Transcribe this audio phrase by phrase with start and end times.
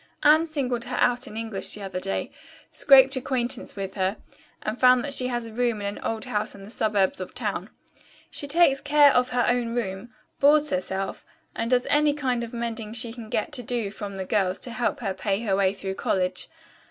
[0.23, 2.31] Anne singled her out in English the other day,
[2.71, 4.17] scraped acquaintance with her,
[4.63, 7.27] and found that she has a room in an old house in the suburbs of
[7.27, 7.69] the town.
[8.31, 10.09] She takes care of her own room,
[10.39, 11.23] boards herself
[11.55, 14.71] and does any kind of mending she can get to do from the girls to
[14.71, 16.49] help her pay her way through college.